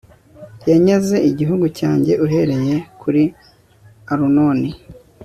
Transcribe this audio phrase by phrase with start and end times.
[0.69, 3.23] yanyaze igihugu cyanjye uhereye kuri
[4.11, 4.69] arunoni